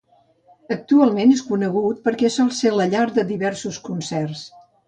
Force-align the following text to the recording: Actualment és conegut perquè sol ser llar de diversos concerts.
Actualment 0.75 1.33
és 1.33 1.43
conegut 1.51 2.01
perquè 2.07 2.33
sol 2.39 2.51
ser 2.63 2.75
llar 2.81 3.07
de 3.19 3.29
diversos 3.37 3.81
concerts. 3.91 4.47